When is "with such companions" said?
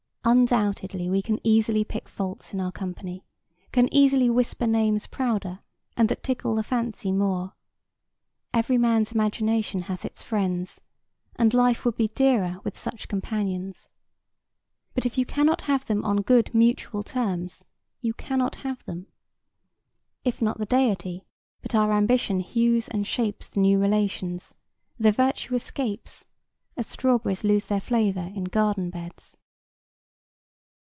12.63-13.89